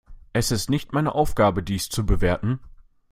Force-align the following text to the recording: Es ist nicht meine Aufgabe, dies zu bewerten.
Es 0.33 0.49
ist 0.49 0.71
nicht 0.71 0.93
meine 0.93 1.13
Aufgabe, 1.13 1.61
dies 1.61 1.87
zu 1.89 2.07
bewerten. 2.07 2.59